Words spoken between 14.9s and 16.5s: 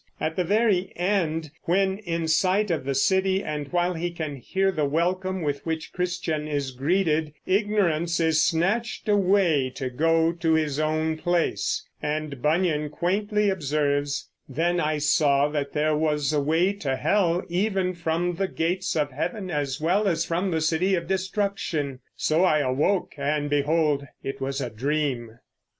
saw that there was a